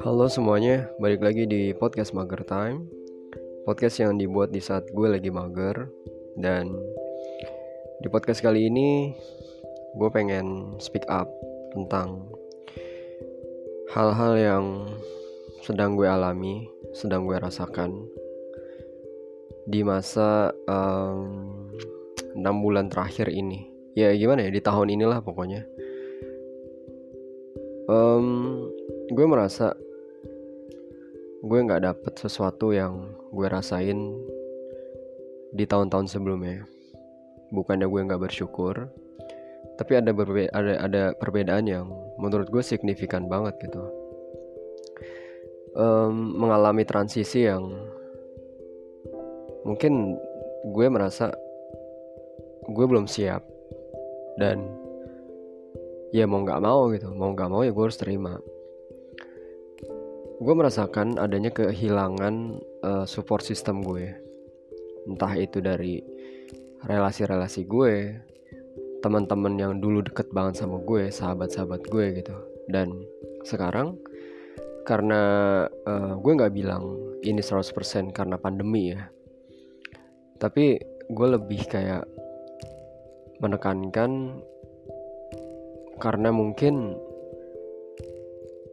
Halo 0.00 0.24
semuanya, 0.32 0.88
balik 0.96 1.20
lagi 1.20 1.44
di 1.44 1.76
podcast 1.76 2.16
Mager 2.16 2.48
Time 2.48 2.88
Podcast 3.68 4.00
yang 4.00 4.16
dibuat 4.16 4.56
di 4.56 4.64
saat 4.64 4.88
gue 4.88 5.04
lagi 5.04 5.28
mager 5.28 5.92
Dan 6.40 6.72
di 8.00 8.08
podcast 8.08 8.40
kali 8.40 8.72
ini 8.72 9.12
gue 10.00 10.08
pengen 10.08 10.80
speak 10.80 11.04
up 11.12 11.28
tentang 11.76 12.24
hal-hal 13.92 14.32
yang 14.40 14.64
sedang 15.60 15.92
gue 16.00 16.08
alami, 16.08 16.72
sedang 16.96 17.28
gue 17.28 17.36
rasakan 17.36 18.00
di 19.68 19.84
masa 19.84 20.56
um, 20.64 21.52
6 22.32 22.64
bulan 22.64 22.88
terakhir 22.88 23.28
ini. 23.28 23.68
Ya 23.92 24.08
gimana 24.16 24.48
ya 24.48 24.50
di 24.56 24.64
tahun 24.64 24.88
inilah 24.88 25.20
pokoknya. 25.20 25.81
Um, 27.90 28.26
gue 29.10 29.26
merasa 29.26 29.74
gue 31.42 31.58
nggak 31.58 31.82
dapet 31.82 32.14
sesuatu 32.18 32.70
yang 32.70 33.14
gue 33.34 33.46
rasain 33.50 33.98
di 35.50 35.64
tahun-tahun 35.66 36.10
sebelumnya. 36.10 36.66
Bukannya 37.50 37.86
gue 37.90 38.00
nggak 38.06 38.22
bersyukur 38.22 38.90
tapi 39.76 39.96
ada 39.96 40.12
berbe 40.12 40.46
ada 40.52 40.78
ada 40.84 41.02
perbedaan 41.16 41.64
yang 41.64 41.86
menurut 42.20 42.48
gue 42.52 42.62
signifikan 42.62 43.26
banget 43.26 43.56
gitu. 43.64 43.82
Um, 45.72 46.36
mengalami 46.36 46.84
transisi 46.84 47.48
yang 47.48 47.72
mungkin 49.64 50.20
gue 50.68 50.86
merasa 50.92 51.32
gue 52.68 52.84
belum 52.84 53.08
siap 53.08 53.40
dan 54.36 54.68
ya 56.12 56.28
mau 56.28 56.44
nggak 56.44 56.62
mau 56.62 56.92
gitu. 56.92 57.08
Mau 57.10 57.32
nggak 57.32 57.50
mau 57.50 57.64
ya 57.64 57.72
gue 57.72 57.84
harus 57.84 57.98
terima. 57.98 58.36
Gue 60.38 60.54
merasakan 60.54 61.16
adanya 61.16 61.50
kehilangan 61.50 62.60
uh, 62.84 63.04
support 63.08 63.42
system 63.42 63.80
gue. 63.80 64.12
Entah 65.08 65.32
itu 65.34 65.58
dari 65.58 65.98
relasi-relasi 66.84 67.64
gue 67.66 67.94
teman-teman 69.02 69.58
yang 69.58 69.72
dulu 69.82 70.04
deket 70.04 70.30
banget 70.30 70.62
sama 70.62 70.78
gue 70.84 71.08
sahabat-sahabat 71.10 71.88
gue 71.88 72.06
gitu. 72.22 72.36
Dan 72.68 73.02
sekarang 73.42 73.98
karena 74.84 75.20
uh, 75.88 76.14
gue 76.20 76.32
nggak 76.38 76.54
bilang 76.54 77.00
ini 77.24 77.40
100% 77.40 78.12
karena 78.12 78.36
pandemi 78.36 78.92
ya. 78.94 79.08
Tapi 80.38 80.78
gue 81.06 81.28
lebih 81.38 81.70
kayak 81.70 82.02
menekankan 83.38 84.42
karena 86.02 86.34
mungkin 86.34 86.98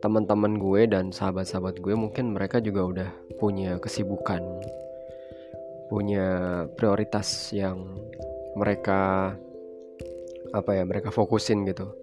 teman-teman 0.01 0.57
gue 0.57 0.89
dan 0.89 1.13
sahabat-sahabat 1.13 1.77
gue 1.77 1.93
mungkin 1.93 2.33
mereka 2.33 2.57
juga 2.57 2.81
udah 2.89 3.09
punya 3.37 3.77
kesibukan 3.77 4.41
punya 5.93 6.65
prioritas 6.73 7.53
yang 7.53 7.85
mereka 8.57 9.33
apa 10.53 10.71
ya 10.73 10.85
mereka 10.85 11.09
fokusin 11.09 11.65
gitu. 11.65 11.93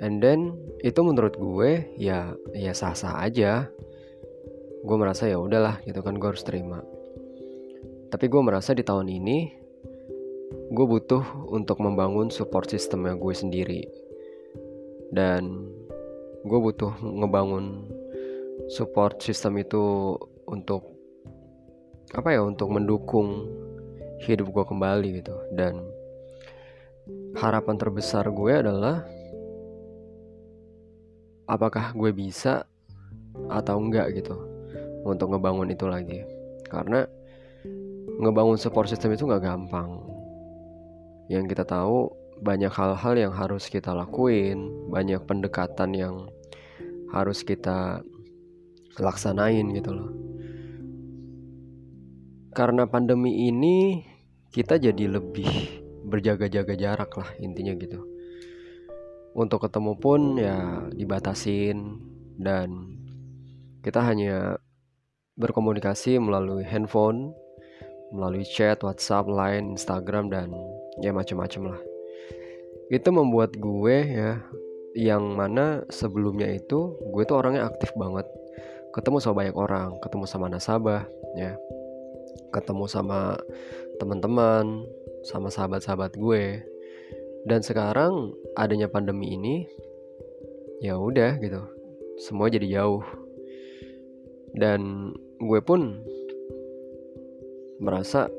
And 0.00 0.20
then 0.20 0.56
itu 0.80 1.00
menurut 1.04 1.36
gue 1.36 1.92
ya 2.00 2.32
ya 2.56 2.72
sah-sah 2.72 3.20
aja. 3.20 3.68
Gue 4.80 4.96
merasa 4.96 5.28
ya 5.28 5.36
udahlah 5.36 5.84
gitu 5.84 6.00
kan 6.00 6.16
gue 6.16 6.28
harus 6.28 6.44
terima. 6.44 6.80
Tapi 8.08 8.32
gue 8.32 8.40
merasa 8.40 8.72
di 8.72 8.80
tahun 8.80 9.12
ini 9.12 9.38
gue 10.72 10.86
butuh 10.88 11.52
untuk 11.52 11.84
membangun 11.84 12.32
support 12.32 12.72
sistemnya 12.72 13.12
gue 13.12 13.34
sendiri 13.36 14.05
dan 15.10 15.70
gue 16.46 16.58
butuh 16.62 16.94
ngebangun 17.02 17.90
support 18.70 19.18
system 19.22 19.58
itu 19.58 20.14
untuk 20.46 20.94
apa 22.14 22.30
ya 22.30 22.40
untuk 22.46 22.70
mendukung 22.70 23.50
hidup 24.22 24.48
gue 24.50 24.64
kembali 24.64 25.08
gitu. 25.22 25.34
Dan 25.52 25.82
harapan 27.36 27.76
terbesar 27.76 28.26
gue 28.30 28.52
adalah 28.54 29.04
apakah 31.46 31.94
gue 31.94 32.10
bisa 32.10 32.66
atau 33.52 33.76
enggak 33.78 34.16
gitu 34.16 34.34
untuk 35.06 35.34
ngebangun 35.34 35.70
itu 35.70 35.86
lagi. 35.86 36.22
Karena 36.66 37.06
ngebangun 38.18 38.58
support 38.58 38.90
system 38.90 39.14
itu 39.14 39.28
nggak 39.28 39.44
gampang. 39.44 40.02
Yang 41.26 41.54
kita 41.54 41.64
tahu 41.66 42.25
banyak 42.40 42.72
hal-hal 42.72 43.14
yang 43.16 43.32
harus 43.32 43.68
kita 43.72 43.96
lakuin 43.96 44.68
banyak 44.92 45.20
pendekatan 45.24 45.96
yang 45.96 46.14
harus 47.10 47.46
kita 47.46 48.04
laksanain 49.00 49.72
gitu 49.72 49.92
loh. 49.92 50.10
Karena 52.56 52.88
pandemi 52.88 53.48
ini 53.48 54.00
kita 54.48 54.80
jadi 54.80 55.20
lebih 55.20 55.84
berjaga-jaga 56.08 56.72
jarak 56.72 57.12
lah 57.18 57.30
intinya 57.42 57.76
gitu. 57.76 58.00
Untuk 59.36 59.68
ketemu 59.68 59.92
pun 60.00 60.40
ya 60.40 60.88
dibatasin 60.96 62.00
dan 62.40 62.96
kita 63.84 64.00
hanya 64.00 64.56
berkomunikasi 65.36 66.16
melalui 66.16 66.64
handphone, 66.64 67.36
melalui 68.16 68.48
chat, 68.48 68.80
WhatsApp, 68.80 69.28
Line, 69.28 69.76
Instagram 69.76 70.32
dan 70.32 70.48
ya 71.04 71.12
macam-macam 71.12 71.76
lah. 71.76 71.80
Itu 72.86 73.08
membuat 73.10 73.58
gue 73.58 73.96
ya 74.06 74.38
yang 74.96 75.36
mana 75.36 75.84
sebelumnya 75.92 76.48
itu 76.48 76.96
gue 76.96 77.22
tuh 77.28 77.36
orangnya 77.36 77.68
aktif 77.68 77.92
banget. 77.98 78.24
Ketemu 78.96 79.20
sama 79.20 79.44
banyak 79.44 79.56
orang 79.56 79.88
ketemu 80.00 80.24
sama 80.24 80.46
nasabah 80.48 81.02
ya. 81.36 81.52
Ketemu 82.54 82.84
sama 82.88 83.36
teman-teman 83.98 84.86
sama 85.26 85.50
sahabat-sahabat 85.50 86.16
gue. 86.16 86.62
Dan 87.46 87.62
sekarang 87.62 88.34
adanya 88.58 88.90
pandemi 88.90 89.34
ini 89.34 89.66
ya 90.80 90.98
udah 90.98 91.38
gitu. 91.42 91.62
Semua 92.22 92.48
jadi 92.48 92.80
jauh. 92.80 93.04
Dan 94.56 95.12
gue 95.36 95.60
pun 95.60 96.00
merasa 97.76 98.32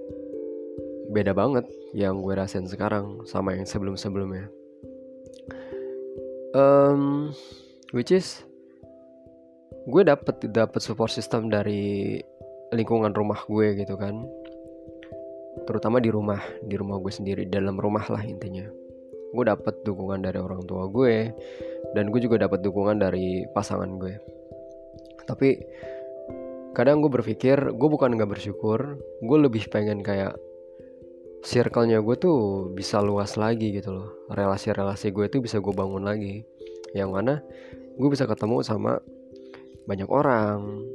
beda 1.12 1.32
banget 1.32 1.66
yang 1.96 2.20
gue 2.20 2.34
rasain 2.36 2.68
sekarang 2.68 3.24
sama 3.24 3.56
yang 3.56 3.64
sebelum-sebelumnya. 3.64 4.52
Um, 6.56 7.32
which 7.92 8.12
is 8.12 8.44
gue 9.88 10.04
dapet 10.04 10.52
dapet 10.52 10.80
support 10.84 11.12
system 11.12 11.48
dari 11.48 12.20
lingkungan 12.76 13.16
rumah 13.16 13.40
gue 13.48 13.80
gitu 13.80 13.96
kan. 13.96 14.28
Terutama 15.64 16.04
di 16.04 16.12
rumah 16.12 16.40
di 16.64 16.76
rumah 16.76 17.00
gue 17.00 17.12
sendiri 17.12 17.48
dalam 17.48 17.80
rumah 17.80 18.04
lah 18.12 18.24
intinya. 18.24 18.68
Gue 19.32 19.44
dapet 19.44 19.84
dukungan 19.84 20.24
dari 20.24 20.40
orang 20.40 20.64
tua 20.68 20.88
gue 20.88 21.32
dan 21.96 22.12
gue 22.12 22.20
juga 22.24 22.48
dapet 22.48 22.64
dukungan 22.64 23.00
dari 23.00 23.48
pasangan 23.52 23.92
gue. 24.00 24.16
Tapi 25.28 25.50
kadang 26.76 27.02
gue 27.02 27.12
berpikir 27.12 27.74
gue 27.74 27.90
bukan 27.90 28.14
nggak 28.14 28.38
bersyukur 28.38 29.02
gue 29.02 29.38
lebih 29.42 29.66
pengen 29.74 30.06
kayak 30.06 30.38
circle-nya 31.46 32.02
gue 32.02 32.16
tuh 32.18 32.72
bisa 32.74 33.02
luas 33.02 33.38
lagi 33.38 33.74
gitu 33.76 33.94
loh. 33.94 34.10
Relasi-relasi 34.32 35.14
gue 35.14 35.26
tuh 35.30 35.42
bisa 35.44 35.62
gue 35.62 35.74
bangun 35.74 36.04
lagi. 36.06 36.46
Yang 36.96 37.10
mana 37.10 37.34
gue 37.98 38.10
bisa 38.10 38.26
ketemu 38.26 38.62
sama 38.66 39.02
banyak 39.86 40.10
orang. 40.10 40.86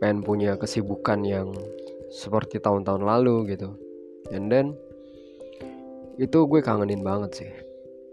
Pengen 0.00 0.20
punya 0.20 0.60
kesibukan 0.60 1.24
yang 1.24 1.48
seperti 2.12 2.60
tahun-tahun 2.60 3.02
lalu 3.02 3.56
gitu. 3.56 3.74
And 4.30 4.52
then 4.52 4.76
itu 6.16 6.48
gue 6.48 6.60
kangenin 6.60 7.04
banget 7.04 7.44
sih. 7.44 7.50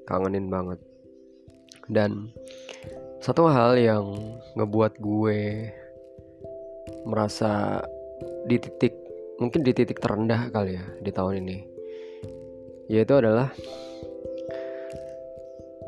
Kangenin 0.08 0.48
banget. 0.52 0.80
Dan 1.92 2.32
satu 3.24 3.48
hal 3.48 3.80
yang 3.80 4.08
ngebuat 4.56 5.00
gue 5.00 5.72
merasa 7.08 7.84
di 8.48 8.60
titik 8.60 9.03
mungkin 9.42 9.66
di 9.66 9.72
titik 9.74 9.98
terendah 9.98 10.50
kali 10.54 10.78
ya 10.78 10.86
di 11.02 11.12
tahun 11.14 11.46
ini. 11.46 11.58
Yaitu 12.92 13.14
adalah 13.18 13.50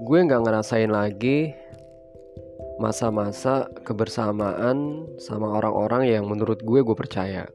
gue 0.02 0.20
nggak 0.20 0.44
ngerasain 0.44 0.92
lagi 0.92 1.54
masa-masa 2.76 3.72
kebersamaan 3.88 5.08
sama 5.16 5.48
orang-orang 5.56 6.12
yang 6.12 6.26
menurut 6.28 6.60
gue 6.64 6.80
gue 6.82 6.96
percaya. 6.98 7.48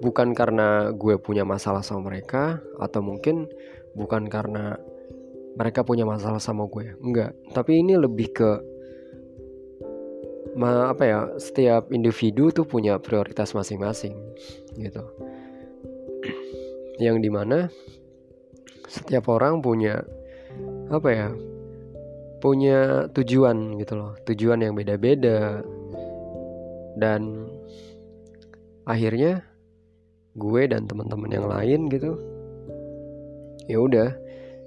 Bukan 0.00 0.36
karena 0.36 0.92
gue 0.92 1.16
punya 1.16 1.48
masalah 1.48 1.80
sama 1.80 2.12
mereka 2.12 2.60
atau 2.76 3.00
mungkin 3.00 3.48
bukan 3.96 4.28
karena 4.28 4.76
mereka 5.56 5.80
punya 5.84 6.04
masalah 6.04 6.40
sama 6.40 6.68
gue. 6.68 6.96
Enggak 7.00 7.32
tapi 7.56 7.80
ini 7.80 7.96
lebih 7.96 8.28
ke 8.32 8.75
ma 10.56 10.88
apa 10.88 11.04
ya 11.04 11.20
setiap 11.36 11.92
individu 11.92 12.48
tuh 12.48 12.64
punya 12.64 12.96
prioritas 12.96 13.52
masing-masing 13.52 14.16
gitu. 14.80 15.04
Yang 16.96 17.16
di 17.20 17.30
mana 17.30 17.68
setiap 18.88 19.28
orang 19.28 19.60
punya 19.60 20.00
apa 20.88 21.08
ya 21.12 21.28
punya 22.40 23.10
tujuan 23.12 23.76
gitu 23.76 24.00
loh 24.00 24.16
tujuan 24.24 24.64
yang 24.64 24.72
beda-beda. 24.72 25.60
Dan 26.96 27.52
akhirnya 28.88 29.44
gue 30.36 30.62
dan 30.64 30.88
teman-teman 30.88 31.32
yang 31.32 31.48
lain 31.48 31.92
gitu 31.92 32.16
ya 33.68 33.82
udah 33.82 34.14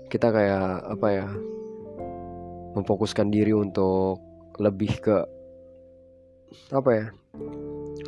kita 0.10 0.34
kayak 0.34 0.86
apa 0.86 1.08
ya 1.10 1.28
memfokuskan 2.78 3.34
diri 3.34 3.56
untuk 3.56 4.22
lebih 4.60 4.92
ke 5.00 5.18
apa 6.70 6.90
ya? 6.94 7.06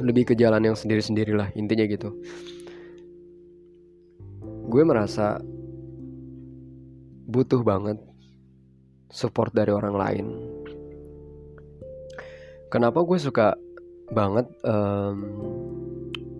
Lebih 0.01 0.31
ke 0.31 0.33
jalan 0.33 0.61
yang 0.71 0.77
sendiri-sendiri 0.77 1.33
lah 1.35 1.49
intinya 1.53 1.85
gitu. 1.85 2.15
Gue 4.71 4.83
merasa 4.88 5.41
butuh 7.27 7.61
banget 7.63 7.99
support 9.11 9.51
dari 9.51 9.71
orang 9.71 9.95
lain. 9.95 10.25
Kenapa 12.71 13.03
gue 13.03 13.19
suka 13.19 13.59
banget 14.15 14.47
um, 14.63 15.17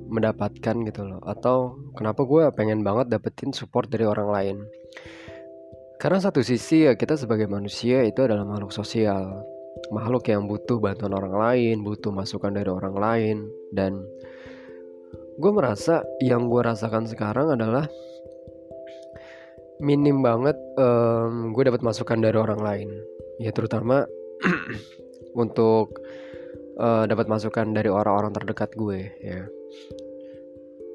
mendapatkan 0.08 0.76
gitu 0.88 1.02
loh? 1.04 1.20
Atau 1.28 1.80
kenapa 1.96 2.24
gue 2.24 2.48
pengen 2.56 2.84
banget 2.84 3.12
dapetin 3.12 3.52
support 3.52 3.92
dari 3.92 4.08
orang 4.08 4.30
lain? 4.32 4.58
Karena 6.00 6.18
satu 6.18 6.42
sisi 6.42 6.88
ya 6.88 6.96
kita 6.96 7.20
sebagai 7.20 7.46
manusia 7.46 8.02
itu 8.02 8.26
adalah 8.26 8.48
makhluk 8.48 8.74
sosial 8.74 9.44
makhluk 9.92 10.28
yang 10.30 10.46
butuh 10.48 10.78
bantuan 10.80 11.16
orang 11.16 11.36
lain 11.36 11.84
butuh 11.84 12.12
masukan 12.12 12.52
dari 12.52 12.70
orang 12.70 12.96
lain. 12.96 13.38
Dan 13.72 14.04
gue 15.40 15.52
merasa 15.52 16.04
yang 16.22 16.48
gue 16.52 16.62
rasakan 16.62 17.08
sekarang 17.08 17.56
adalah 17.56 17.88
minim 19.82 20.22
banget 20.22 20.56
um, 20.78 21.52
gue 21.56 21.64
dapat 21.66 21.82
masukan 21.82 22.20
dari 22.22 22.38
orang 22.38 22.62
lain. 22.62 22.90
Ya 23.42 23.50
terutama 23.50 24.06
untuk 25.44 25.98
uh, 26.78 27.10
dapat 27.10 27.26
masukan 27.26 27.74
dari 27.74 27.90
orang-orang 27.90 28.32
terdekat 28.36 28.72
gue 28.78 29.10
ya. 29.20 29.48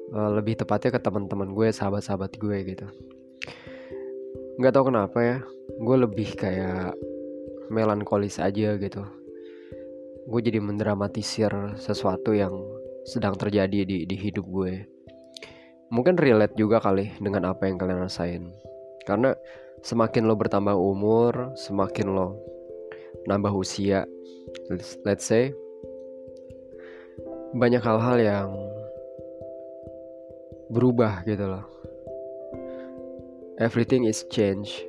Uh, 0.07 0.39
lebih 0.39 0.55
tepatnya 0.55 0.95
ke 0.95 1.03
teman-teman 1.03 1.51
gue 1.51 1.67
sahabat-sahabat 1.67 2.39
gue 2.39 2.57
gitu. 2.63 2.87
Nggak 4.57 4.73
tahu 4.73 4.89
kenapa 4.89 5.19
ya 5.19 5.37
gue 5.67 5.97
lebih 5.99 6.29
kayak 6.39 6.95
melankolis 7.69 8.39
aja 8.39 8.75
gitu. 8.75 9.03
Gue 10.27 10.41
jadi 10.43 10.59
mendramatisir 10.59 11.51
sesuatu 11.79 12.35
yang 12.35 12.51
sedang 13.07 13.39
terjadi 13.39 13.87
di, 13.87 14.03
di 14.03 14.15
hidup 14.19 14.43
gue. 14.43 14.83
Mungkin 15.87 16.19
relate 16.19 16.59
juga 16.59 16.83
kali 16.83 17.15
dengan 17.23 17.55
apa 17.55 17.63
yang 17.71 17.79
kalian 17.79 18.03
rasain. 18.03 18.43
Karena 19.07 19.31
semakin 19.85 20.27
lo 20.27 20.35
bertambah 20.35 20.75
umur 20.75 21.53
semakin 21.55 22.11
lo 22.11 22.35
nambah 23.29 23.53
usia 23.53 24.09
let's, 24.71 25.23
say 25.23 25.53
banyak 27.53 27.79
hal-hal 27.79 28.17
yang 28.19 28.49
berubah 30.67 31.23
gitu 31.23 31.47
loh. 31.47 31.65
Everything 33.57 34.05
is 34.05 34.21
change 34.29 34.85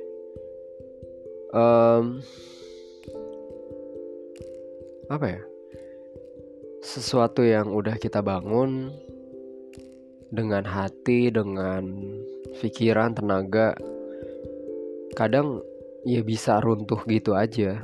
um, 1.53 2.21
apa 5.09 5.25
ya? 5.25 5.41
Sesuatu 6.85 7.41
yang 7.41 7.73
udah 7.73 7.97
kita 7.97 8.21
bangun 8.21 8.93
dengan 10.29 10.61
hati 10.61 11.33
dengan 11.33 11.81
pikiran 12.61 13.17
tenaga 13.17 13.73
kadang 15.17 15.65
ya 16.05 16.21
bisa 16.21 16.61
runtuh 16.61 17.01
gitu 17.09 17.33
aja. 17.33 17.81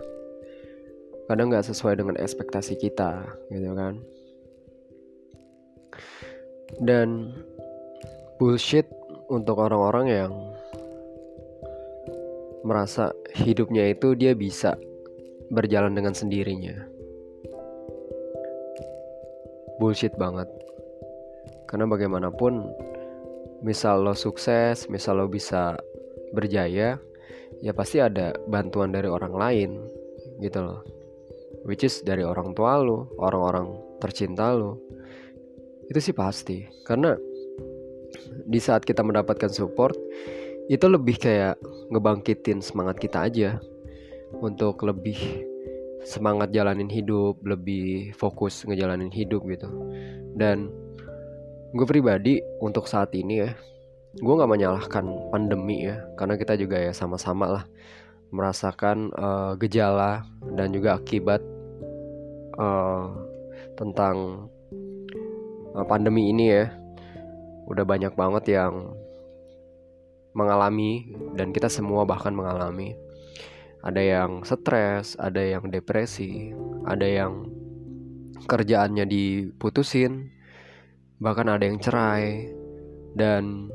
Kadang 1.25 1.49
nggak 1.49 1.65
sesuai 1.65 1.97
dengan 1.97 2.15
ekspektasi 2.21 2.77
kita 2.77 3.25
gitu 3.49 3.73
kan? 3.73 3.97
Dan 6.77 7.33
bullshit 8.37 8.85
untuk 9.33 9.57
orang-orang 9.57 10.05
yang 10.13 10.31
merasa 12.61 13.09
hidupnya 13.33 13.89
itu 13.89 14.13
dia 14.13 14.37
bisa 14.37 14.77
berjalan 15.49 15.93
dengan 15.93 16.13
sendirinya 16.13 16.94
bullshit 19.77 20.13
banget. 20.15 20.47
Karena 21.65 21.89
bagaimanapun 21.89 22.63
misal 23.65 24.05
lo 24.05 24.13
sukses 24.13 24.85
misal 24.91 25.23
lo 25.23 25.25
bisa 25.31 25.73
berjaya 26.35 26.99
ya 27.63 27.71
pasti 27.71 28.03
ada 28.03 28.35
bantuan 28.45 28.91
dari 28.91 29.09
orang 29.09 29.33
lain 29.33 29.71
gitu 30.43 30.59
loh. 30.61 30.81
Which 31.65 31.81
is 31.81 32.05
dari 32.05 32.21
orang 32.21 32.53
tua 32.53 32.77
lo 32.81 33.09
orang-orang 33.17 33.97
tercinta 33.97 34.53
lo. 34.53 34.77
Itu 35.89 35.97
sih 36.01 36.13
pasti. 36.13 36.61
Karena 36.85 37.17
di 38.45 38.59
saat 38.61 38.85
kita 38.85 39.01
mendapatkan 39.01 39.49
support 39.49 39.97
itu 40.69 40.85
lebih 40.89 41.17
kayak 41.21 41.61
ngebangkitin 41.93 42.61
semangat 42.61 42.97
kita 42.97 43.29
aja 43.29 43.49
untuk 44.41 44.81
lebih 44.81 45.45
semangat 46.05 46.53
jalanin 46.53 46.87
hidup 46.87 47.41
lebih 47.41 48.13
fokus 48.15 48.63
ngejalanin 48.63 49.09
hidup 49.09 49.41
gitu. 49.49 49.67
Dan 50.37 50.69
gue 51.75 51.85
pribadi 51.89 52.39
untuk 52.63 52.87
saat 52.87 53.11
ini 53.17 53.43
ya 53.43 53.51
gue 54.15 54.31
nggak 54.31 54.47
menyalahkan 54.47 55.05
pandemi 55.27 55.91
ya 55.91 55.99
karena 56.15 56.39
kita 56.39 56.55
juga 56.55 56.79
ya 56.79 56.95
sama-sama 56.95 57.51
lah 57.51 57.65
merasakan 58.31 59.11
uh, 59.11 59.59
gejala 59.59 60.23
dan 60.55 60.71
juga 60.71 60.95
akibat 60.95 61.43
uh, 62.55 63.11
tentang 63.75 64.47
uh, 65.75 65.85
pandemi 65.87 66.31
ini 66.31 66.45
ya. 66.51 66.71
Udah 67.65 67.81
banyak 67.81 68.13
banget 68.13 68.61
yang 68.61 68.93
mengalami 70.35 71.15
dan 71.33 71.49
kita 71.55 71.71
semua 71.71 72.03
bahkan 72.05 72.35
mengalami 72.35 72.93
ada 73.85 74.01
yang 74.01 74.41
stres 74.41 75.13
ada 75.21 75.39
yang 75.39 75.69
depresi 75.69 76.51
ada 76.89 77.05
yang 77.05 77.45
kerjaannya 78.49 79.05
diputusin 79.05 80.33
bahkan 81.21 81.47
ada 81.47 81.63
yang 81.63 81.79
cerai 81.79 82.49
dan 83.15 83.71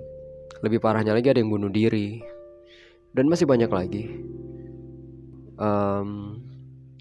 lebih 0.60 0.78
parahnya 0.78 1.16
lagi 1.16 1.32
ada 1.32 1.40
yang 1.40 1.52
bunuh 1.52 1.72
diri. 1.72 2.20
Dan 3.10 3.26
masih 3.26 3.48
banyak 3.48 3.72
lagi. 3.72 4.04
Um, 5.60 6.40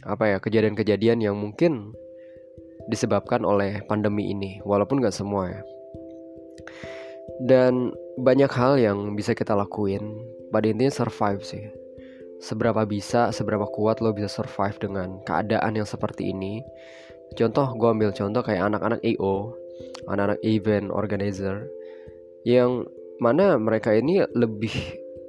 apa 0.03 0.35
ya 0.35 0.37
kejadian-kejadian 0.39 1.21
yang 1.21 1.35
mungkin 1.35 1.93
disebabkan 2.89 3.45
oleh 3.45 3.83
pandemi 3.85 4.31
ini 4.31 4.63
walaupun 4.63 5.03
nggak 5.03 5.13
semua 5.13 5.51
ya. 5.51 5.61
Dan 7.43 7.93
banyak 8.19 8.49
hal 8.51 8.79
yang 8.79 9.13
bisa 9.13 9.35
kita 9.35 9.53
lakuin. 9.53 10.01
Pada 10.49 10.65
intinya 10.65 10.89
survive 10.89 11.45
sih 11.45 11.69
seberapa 12.39 12.87
bisa 12.87 13.31
seberapa 13.35 13.67
kuat 13.67 13.99
lo 13.99 14.15
bisa 14.15 14.31
survive 14.31 14.79
dengan 14.79 15.19
keadaan 15.27 15.75
yang 15.75 15.87
seperti 15.87 16.31
ini 16.31 16.63
contoh 17.35 17.75
gue 17.75 17.89
ambil 17.91 18.11
contoh 18.15 18.41
kayak 18.41 18.71
anak-anak 18.71 19.03
EO 19.03 19.53
anak-anak 20.07 20.39
event 20.43 20.89
organizer 20.91 21.67
yang 22.47 22.87
mana 23.19 23.59
mereka 23.59 23.91
ini 23.91 24.23
lebih 24.31 24.71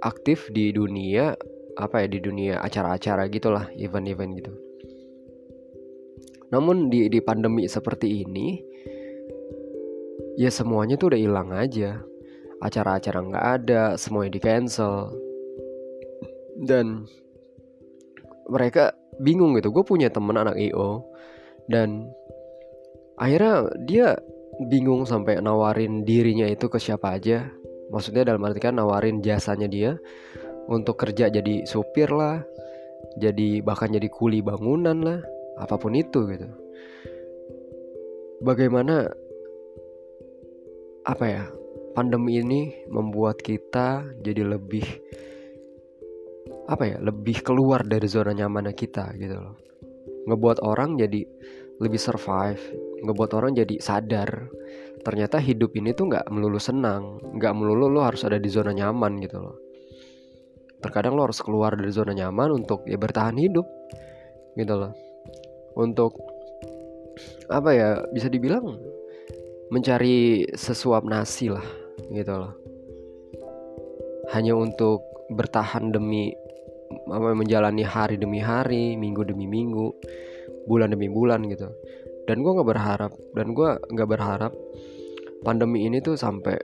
aktif 0.01 0.49
di 0.55 0.71
dunia 0.71 1.35
apa 1.77 2.05
ya 2.05 2.09
di 2.11 2.19
dunia 2.23 2.63
acara-acara 2.63 3.27
gitulah 3.31 3.67
event-event 3.77 4.33
gitu. 4.39 4.53
Namun 6.51 6.91
di 6.91 7.07
di 7.07 7.21
pandemi 7.23 7.67
seperti 7.71 8.27
ini 8.27 8.59
ya 10.39 10.51
semuanya 10.51 10.99
tuh 10.99 11.15
udah 11.15 11.21
hilang 11.21 11.51
aja. 11.55 12.01
Acara-acara 12.61 13.25
nggak 13.25 13.47
ada, 13.57 13.83
semuanya 13.97 14.37
di 14.37 14.41
cancel. 14.43 15.09
Dan 16.61 17.09
mereka 18.53 18.93
bingung 19.17 19.57
gitu. 19.57 19.73
Gue 19.73 19.85
punya 19.85 20.13
temen 20.13 20.37
anak 20.37 20.61
IO 20.61 21.09
dan 21.71 22.13
akhirnya 23.17 23.69
dia 23.85 24.07
bingung 24.69 25.09
sampai 25.09 25.41
nawarin 25.41 26.05
dirinya 26.05 26.45
itu 26.45 26.69
ke 26.69 26.77
siapa 26.77 27.17
aja 27.17 27.49
maksudnya 27.89 28.29
dalam 28.29 28.45
arti 28.45 28.61
kan 28.61 28.77
nawarin 28.77 29.25
jasanya 29.25 29.71
dia 29.71 29.93
untuk 30.69 31.01
kerja 31.01 31.33
jadi 31.33 31.65
supir 31.65 32.13
lah 32.13 32.45
jadi 33.17 33.65
bahkan 33.65 33.89
jadi 33.89 34.09
kuli 34.13 34.45
bangunan 34.45 35.01
lah 35.01 35.21
apa 35.57 35.81
pun 35.81 35.97
itu 35.97 36.29
gitu 36.29 36.49
bagaimana 38.45 39.09
apa 41.09 41.25
ya 41.25 41.45
pandemi 41.97 42.39
ini 42.45 42.87
membuat 42.93 43.41
kita 43.41 44.05
jadi 44.21 44.45
lebih 44.45 44.85
apa 46.71 46.87
ya 46.87 46.97
lebih 47.03 47.43
keluar 47.43 47.83
dari 47.83 48.07
zona 48.07 48.31
nyaman 48.31 48.71
kita 48.71 49.11
gitu 49.19 49.35
loh. 49.35 49.59
Ngebuat 50.31 50.63
orang 50.63 50.95
jadi 50.95 51.27
lebih 51.81 51.99
survive 51.99 52.63
ngebuat 53.03 53.31
orang 53.35 53.53
jadi 53.57 53.81
sadar. 53.81 54.47
Ternyata 55.01 55.41
hidup 55.41 55.73
ini 55.75 55.97
tuh 55.97 56.13
nggak 56.13 56.29
melulu 56.29 56.61
senang 56.61 57.19
nggak 57.35 57.55
melulu 57.57 57.89
lo 57.89 58.05
harus 58.05 58.23
ada 58.23 58.37
di 58.37 58.47
zona 58.53 58.71
nyaman 58.71 59.19
gitu 59.25 59.41
loh. 59.41 59.57
Terkadang 60.81 61.17
lo 61.17 61.27
harus 61.27 61.41
keluar 61.43 61.75
dari 61.75 61.91
zona 61.91 62.15
nyaman 62.15 62.63
untuk 62.63 62.87
ya 62.87 63.01
bertahan 63.01 63.35
hidup 63.35 63.67
gitu 64.55 64.75
loh. 64.77 64.93
Untuk 65.75 66.15
apa 67.51 67.71
ya 67.75 67.89
bisa 68.15 68.31
dibilang 68.31 68.79
mencari 69.75 70.47
sesuap 70.55 71.03
nasi 71.03 71.51
lah 71.51 71.65
gitu 72.13 72.35
loh. 72.37 72.55
Hanya 74.31 74.55
untuk 74.55 75.03
bertahan 75.35 75.91
demi 75.91 76.35
menjalani 77.11 77.83
hari 77.83 78.15
demi 78.15 78.39
hari 78.39 78.95
minggu 78.95 79.27
demi 79.27 79.51
minggu 79.51 79.91
bulan 80.71 80.95
demi 80.95 81.11
bulan 81.11 81.43
gitu. 81.51 81.67
Dan 82.31 82.47
gue 82.47 82.53
nggak 82.55 82.69
berharap 82.69 83.13
dan 83.35 83.53
gue 83.57 83.71
nggak 83.91 84.09
berharap 84.09 84.53
pandemi 85.43 85.89
ini 85.89 85.99
tuh 85.99 86.15
sampai 86.15 86.55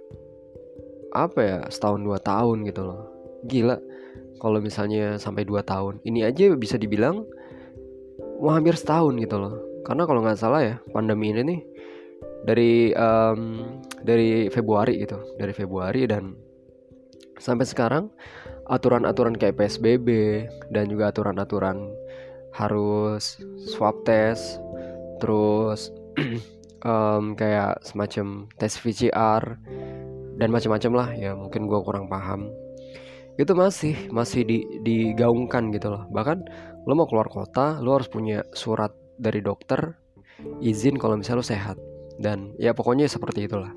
apa 1.16 1.40
ya 1.40 1.58
setahun 1.66 2.04
dua 2.06 2.18
tahun 2.22 2.62
gitu 2.68 2.86
loh. 2.86 3.00
Gila 3.48 3.76
kalau 4.38 4.62
misalnya 4.62 5.18
sampai 5.18 5.42
dua 5.42 5.66
tahun. 5.66 5.98
Ini 6.06 6.30
aja 6.30 6.54
bisa 6.54 6.78
dibilang 6.78 7.26
mau 8.38 8.52
hampir 8.54 8.78
setahun 8.78 9.16
gitu 9.18 9.36
loh. 9.40 9.54
Karena 9.82 10.06
kalau 10.06 10.22
nggak 10.22 10.38
salah 10.38 10.62
ya 10.62 10.76
pandemi 10.94 11.30
ini 11.34 11.42
nih 11.42 11.60
dari 12.46 12.94
um, 12.94 13.40
dari 14.06 14.46
Februari 14.52 15.02
gitu 15.02 15.18
dari 15.34 15.50
Februari 15.50 16.06
dan 16.06 16.36
sampai 17.42 17.66
sekarang 17.66 18.06
aturan-aturan 18.66 19.38
kayak 19.38 19.58
PSBB 19.58 20.08
dan 20.74 20.90
juga 20.90 21.14
aturan-aturan 21.14 21.90
harus 22.56 23.38
swab 23.68 24.02
test 24.02 24.58
terus 25.20 25.92
um, 26.86 27.36
kayak 27.38 27.80
semacam 27.84 28.48
tes 28.56 28.74
VCR 28.76 29.42
dan 30.36 30.48
macam-macam 30.52 30.92
lah. 30.92 31.08
Ya 31.16 31.32
mungkin 31.32 31.70
gue 31.70 31.80
kurang 31.82 32.06
paham. 32.10 32.48
Itu 33.36 33.52
masih 33.52 34.08
masih 34.12 34.48
di, 34.48 34.58
digaungkan 34.80 35.72
gitu 35.72 35.92
loh. 35.92 36.08
Bahkan 36.08 36.38
lo 36.86 36.92
mau 36.94 37.08
keluar 37.08 37.28
kota 37.28 37.80
lo 37.82 37.96
harus 37.96 38.08
punya 38.08 38.46
surat 38.56 38.92
dari 39.16 39.40
dokter 39.40 39.96
izin 40.60 41.00
kalau 41.00 41.16
misalnya 41.16 41.40
lo 41.40 41.46
sehat. 41.46 41.76
Dan 42.16 42.56
ya 42.56 42.72
pokoknya 42.72 43.08
seperti 43.08 43.44
itulah. 43.44 43.72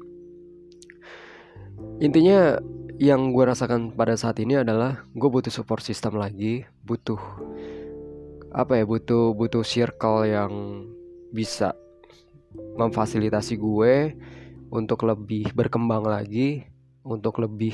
Intinya 2.00 2.56
yang 3.00 3.32
gue 3.32 3.44
rasakan 3.48 3.96
pada 3.96 4.20
saat 4.20 4.38
ini 4.44 4.60
adalah 4.60 5.08
gue 5.16 5.30
butuh 5.32 5.52
support 5.52 5.80
system 5.80 6.20
lagi 6.20 6.68
butuh 6.84 7.20
apa 8.52 8.76
ya 8.76 8.84
butuh 8.84 9.32
butuh 9.32 9.64
circle 9.64 10.28
yang 10.28 10.52
bisa 11.32 11.72
memfasilitasi 12.76 13.56
gue 13.56 14.18
untuk 14.70 15.06
lebih 15.06 15.54
berkembang 15.54 16.06
lagi, 16.06 16.66
untuk 17.06 17.42
lebih 17.42 17.74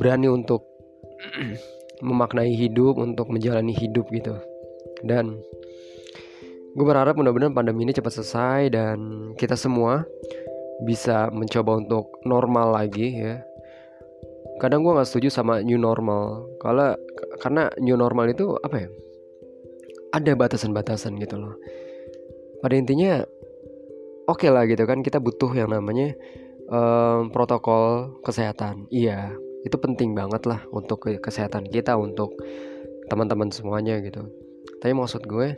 berani 0.00 0.28
untuk 0.28 0.64
memaknai 2.06 2.52
hidup, 2.52 3.00
untuk 3.00 3.32
menjalani 3.32 3.72
hidup 3.72 4.08
gitu. 4.12 4.36
Dan 5.04 5.40
gue 6.76 6.84
berharap 6.84 7.16
mudah-mudahan 7.16 7.56
pandemi 7.56 7.88
ini 7.88 7.96
cepat 7.96 8.20
selesai 8.20 8.60
dan 8.72 8.98
kita 9.36 9.56
semua 9.56 10.04
bisa 10.84 11.32
mencoba 11.32 11.80
untuk 11.80 12.20
normal 12.28 12.76
lagi 12.76 13.16
ya. 13.16 13.40
Kadang 14.56 14.84
gue 14.84 14.92
nggak 14.96 15.08
setuju 15.08 15.28
sama 15.28 15.60
new 15.60 15.76
normal, 15.76 16.48
kalau 16.62 16.96
karena 17.44 17.68
new 17.76 17.96
normal 17.96 18.32
itu 18.32 18.56
apa 18.64 18.86
ya? 18.86 18.88
Ada 20.16 20.32
batasan-batasan 20.32 21.20
gitu 21.20 21.36
loh. 21.36 21.54
Pada 22.64 22.72
intinya 22.72 23.20
oke 24.26 24.42
okay 24.42 24.50
lah 24.50 24.66
gitu 24.66 24.82
kan 24.84 25.00
kita 25.00 25.22
butuh 25.22 25.54
yang 25.54 25.70
namanya 25.70 26.12
um, 26.70 27.30
protokol 27.30 28.18
kesehatan 28.26 28.90
iya 28.90 29.30
itu 29.62 29.74
penting 29.78 30.14
banget 30.14 30.46
lah 30.46 30.62
untuk 30.74 31.06
kesehatan 31.06 31.66
kita 31.70 31.94
untuk 31.94 32.34
teman-teman 33.06 33.50
semuanya 33.54 33.98
gitu 34.02 34.26
tapi 34.82 34.92
maksud 34.94 35.22
gue 35.26 35.54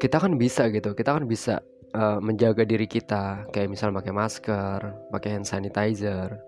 kita 0.00 0.16
kan 0.16 0.38
bisa 0.38 0.70
gitu 0.70 0.94
kita 0.94 1.18
kan 1.18 1.26
bisa 1.26 1.60
uh, 1.94 2.18
menjaga 2.22 2.62
diri 2.66 2.86
kita. 2.86 3.48
Kayak 3.50 3.70
misal 3.72 3.94
pakai 3.94 4.12
masker 4.14 4.78
pakai 5.10 5.28
hand 5.38 5.46
sanitizer. 5.46 6.40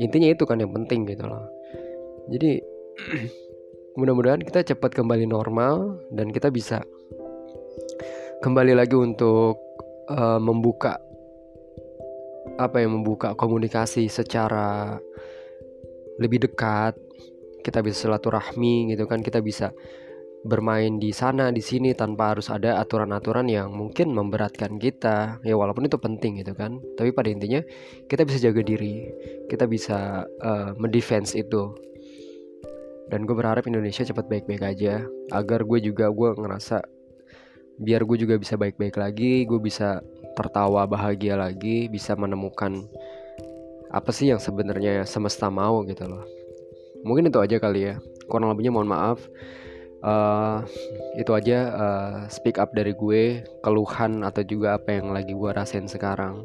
Intinya 0.00 0.32
itu 0.32 0.44
kan 0.48 0.58
yang 0.58 0.72
penting 0.72 1.04
gitu 1.06 1.28
loh. 1.28 1.46
Jadi 2.32 2.62
mudah-mudahan 3.98 4.40
kita 4.40 4.64
cepat 4.74 4.96
kembali 4.96 5.28
normal 5.28 6.00
dan 6.14 6.32
kita 6.32 6.48
bisa 6.48 6.80
kembali 8.40 8.72
lagi 8.74 8.96
untuk 8.96 9.60
uh, 10.10 10.40
membuka 10.40 10.98
apa 12.58 12.82
yang 12.84 13.00
membuka 13.00 13.32
komunikasi 13.38 14.08
secara 14.10 14.98
lebih 16.18 16.48
dekat. 16.48 16.96
Kita 17.62 17.78
bisa 17.78 18.10
silaturahmi 18.10 18.90
gitu 18.90 19.06
kan 19.06 19.22
kita 19.22 19.38
bisa 19.38 19.70
bermain 20.42 20.98
di 20.98 21.14
sana 21.14 21.54
di 21.54 21.62
sini 21.62 21.94
tanpa 21.94 22.34
harus 22.34 22.50
ada 22.50 22.82
aturan-aturan 22.82 23.46
yang 23.46 23.70
mungkin 23.70 24.10
memberatkan 24.10 24.76
kita. 24.78 25.38
Ya 25.46 25.54
walaupun 25.54 25.86
itu 25.86 25.98
penting 25.98 26.42
gitu 26.42 26.52
kan. 26.58 26.82
Tapi 26.98 27.14
pada 27.14 27.30
intinya 27.30 27.62
kita 28.10 28.26
bisa 28.26 28.50
jaga 28.50 28.62
diri. 28.66 29.06
Kita 29.46 29.70
bisa 29.70 30.26
uh, 30.26 30.74
mendefense 30.74 31.38
itu. 31.38 31.70
Dan 33.06 33.28
gue 33.28 33.36
berharap 33.36 33.68
Indonesia 33.70 34.02
cepat 34.02 34.26
baik-baik 34.26 34.62
aja. 34.66 35.06
Agar 35.30 35.62
gue 35.62 35.78
juga 35.78 36.10
gue 36.10 36.34
ngerasa 36.34 36.82
biar 37.82 38.04
gue 38.04 38.16
juga 38.20 38.36
bisa 38.36 38.54
baik-baik 38.54 39.00
lagi 39.00 39.48
gue 39.48 39.56
bisa 39.56 40.04
tertawa 40.36 40.84
bahagia 40.84 41.40
lagi 41.40 41.88
bisa 41.88 42.12
menemukan 42.14 42.84
apa 43.90 44.12
sih 44.12 44.28
yang 44.28 44.38
sebenarnya 44.38 45.04
semesta 45.08 45.48
mau 45.48 45.84
gitu 45.84 46.04
loh. 46.08 46.24
Mungkin 47.02 47.32
itu 47.32 47.38
aja 47.42 47.58
kali 47.58 47.92
ya. 47.92 47.94
Kurang 48.30 48.54
lebihnya 48.54 48.72
mohon 48.72 48.88
maaf 48.88 49.18
uh, 50.02 50.62
itu 51.16 51.32
aja 51.32 51.58
uh, 51.72 52.16
speak 52.28 52.58
up 52.58 52.74
dari 52.74 52.92
gue 52.92 53.46
keluhan 53.62 54.26
atau 54.26 54.42
juga 54.44 54.76
apa 54.76 54.98
yang 54.98 55.14
lagi 55.14 55.32
gue 55.32 55.50
rasain 55.50 55.86
sekarang. 55.88 56.44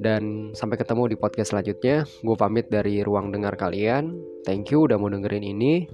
Dan 0.00 0.56
sampai 0.56 0.80
ketemu 0.80 1.12
di 1.12 1.16
podcast 1.20 1.52
selanjutnya. 1.52 2.08
Gue 2.24 2.36
pamit 2.36 2.72
dari 2.72 3.04
ruang 3.04 3.28
dengar 3.28 3.54
kalian. 3.60 4.16
Thank 4.48 4.72
you 4.72 4.88
udah 4.88 4.96
mau 4.96 5.12
dengerin 5.12 5.44
ini. 5.44 5.84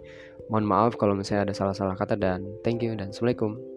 Mohon 0.46 0.66
maaf 0.70 0.92
kalau 0.94 1.18
misalnya 1.18 1.50
ada 1.50 1.54
salah-salah 1.58 1.98
kata 1.98 2.14
dan 2.14 2.46
thank 2.62 2.78
you 2.86 2.94
dan 2.94 3.10
assalamualaikum 3.10 3.75